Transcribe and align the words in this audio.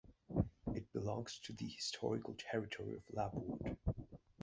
It 0.73 0.91
belongs 0.93 1.37
to 1.43 1.53
the 1.53 1.67
historical 1.67 2.35
territory 2.35 2.95
of 2.95 3.03
Labourd. 3.13 3.77